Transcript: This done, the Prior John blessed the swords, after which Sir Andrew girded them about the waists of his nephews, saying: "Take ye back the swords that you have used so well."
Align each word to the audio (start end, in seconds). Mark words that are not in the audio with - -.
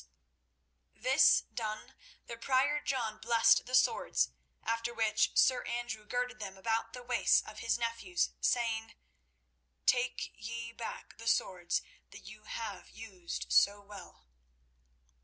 This 0.95 1.41
done, 1.53 1.93
the 2.25 2.35
Prior 2.35 2.81
John 2.81 3.19
blessed 3.19 3.67
the 3.67 3.75
swords, 3.75 4.31
after 4.63 4.95
which 4.95 5.29
Sir 5.37 5.61
Andrew 5.65 6.07
girded 6.07 6.39
them 6.39 6.57
about 6.57 6.93
the 6.93 7.03
waists 7.03 7.43
of 7.47 7.59
his 7.59 7.77
nephews, 7.77 8.31
saying: 8.41 8.95
"Take 9.85 10.33
ye 10.35 10.71
back 10.71 11.19
the 11.19 11.27
swords 11.27 11.83
that 12.09 12.25
you 12.27 12.45
have 12.45 12.89
used 12.89 13.45
so 13.53 13.79
well." 13.79 14.25